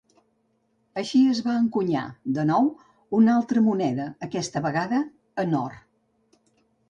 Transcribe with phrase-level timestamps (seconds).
[0.99, 2.05] Així es va encunyar,
[2.37, 2.69] de nou,
[3.19, 5.03] una altra moneda, aquesta vegada
[5.45, 5.77] en or.